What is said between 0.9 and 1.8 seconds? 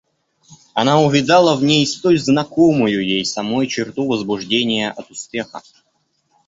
увидала в